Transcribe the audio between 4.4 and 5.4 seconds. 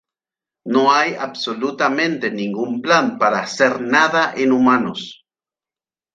humanos".